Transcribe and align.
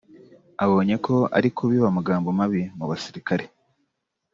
abonye 0.63 0.95
ko 1.05 1.15
ari 1.37 1.49
kubiba 1.55 1.85
amagambo 1.89 2.27
mabi 2.39 2.61
mu 2.77 2.85
basirikare 2.91 3.45